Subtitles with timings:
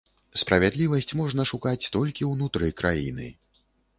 [0.43, 3.27] Справядлівасць можна шукаць толькі ўнутры краіны.